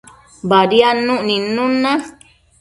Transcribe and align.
Badiadnuc 0.49 1.21
nidnun 1.27 1.73
na 1.83 1.93